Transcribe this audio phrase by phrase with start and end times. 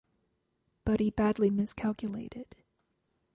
[0.83, 2.47] But he badly miscalculated.